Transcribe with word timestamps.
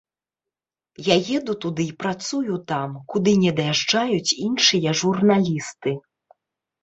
Я 1.07 1.15
еду 1.39 1.53
туды 1.65 1.83
і 1.89 1.93
працую 2.03 2.55
там, 2.71 2.89
куды 3.15 3.31
не 3.43 3.51
даязджаюць 3.59 4.35
іншыя 4.49 4.89
журналісты. 5.03 5.91